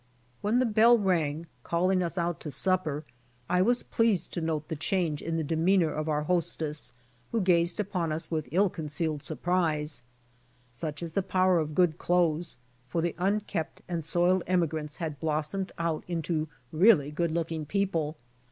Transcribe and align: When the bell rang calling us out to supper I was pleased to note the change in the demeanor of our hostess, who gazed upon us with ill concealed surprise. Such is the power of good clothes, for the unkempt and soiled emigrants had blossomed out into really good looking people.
When 0.41 0.57
the 0.57 0.65
bell 0.65 0.97
rang 0.97 1.45
calling 1.61 2.01
us 2.01 2.17
out 2.17 2.39
to 2.39 2.49
supper 2.49 3.05
I 3.47 3.61
was 3.61 3.83
pleased 3.83 4.31
to 4.33 4.41
note 4.41 4.67
the 4.67 4.75
change 4.75 5.21
in 5.21 5.37
the 5.37 5.43
demeanor 5.43 5.93
of 5.93 6.09
our 6.09 6.23
hostess, 6.23 6.91
who 7.31 7.39
gazed 7.39 7.79
upon 7.79 8.11
us 8.11 8.31
with 8.31 8.49
ill 8.51 8.67
concealed 8.67 9.21
surprise. 9.21 10.01
Such 10.71 11.03
is 11.03 11.11
the 11.11 11.21
power 11.21 11.59
of 11.59 11.75
good 11.75 11.99
clothes, 11.99 12.57
for 12.87 13.03
the 13.03 13.13
unkempt 13.19 13.83
and 13.87 14.03
soiled 14.03 14.41
emigrants 14.47 14.95
had 14.95 15.19
blossomed 15.19 15.71
out 15.77 16.03
into 16.07 16.47
really 16.71 17.11
good 17.11 17.29
looking 17.29 17.67
people. 17.67 18.17